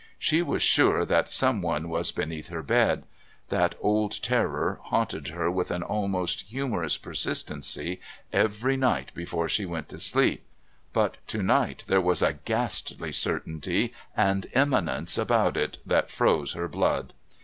[0.17, 3.03] She was sure that someone was beneath her bed.
[3.49, 8.01] That old terror haunted her with an almost humorous persistency
[8.33, 10.43] every night before she went to sleep,
[10.91, 16.67] but to night there was a ghastly certainty and imminence about it that froze her
[16.67, 17.13] blood.